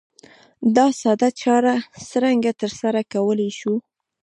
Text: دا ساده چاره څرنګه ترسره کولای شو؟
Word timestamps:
دا 0.75 0.87
ساده 1.01 1.29
چاره 1.41 1.73
څرنګه 2.09 2.51
ترسره 2.61 3.01
کولای 3.13 3.51
شو؟ 3.59 3.73